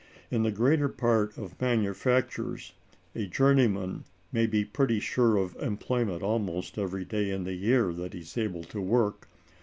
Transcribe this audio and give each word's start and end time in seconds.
In 0.31 0.41
the 0.41 0.49
greater 0.51 0.89
part 0.89 1.37
of 1.37 1.61
manufactures, 1.61 2.73
a 3.13 3.27
journeyman 3.27 4.05
may 4.31 4.47
be 4.47 4.65
pretty 4.65 4.99
sure 4.99 5.37
of 5.37 5.55
employment 5.57 6.23
almost 6.23 6.79
every 6.79 7.05
day 7.05 7.29
in 7.29 7.43
the 7.43 7.53
year 7.53 7.93
that 7.93 8.13
he 8.15 8.21
is 8.21 8.35
able 8.35 8.63
to 8.63 8.81
work. 8.81 9.27